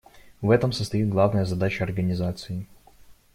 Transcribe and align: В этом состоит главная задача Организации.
В 0.41 0.49
этом 0.49 0.71
состоит 0.71 1.09
главная 1.09 1.45
задача 1.45 1.83
Организации. 1.83 2.65